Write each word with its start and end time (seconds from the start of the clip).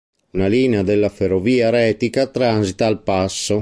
Una 0.31 0.47
linea 0.47 0.81
della 0.81 1.09
Ferrovia 1.09 1.69
retica 1.69 2.25
transita 2.25 2.87
al 2.87 3.03
passo. 3.03 3.59